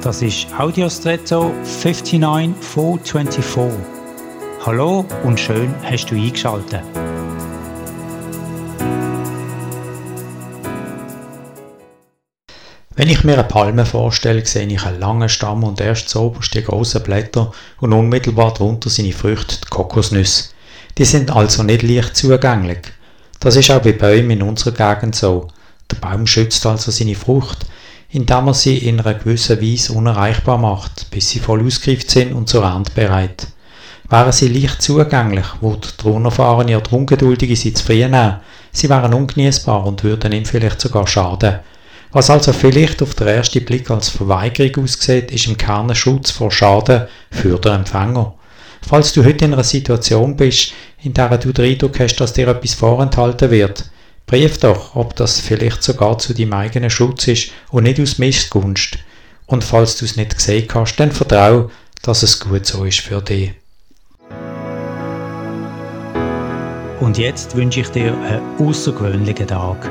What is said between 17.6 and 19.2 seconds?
und unmittelbar darunter seine